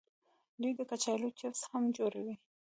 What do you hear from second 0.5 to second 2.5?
دوی د کچالو چپس هم جوړوي.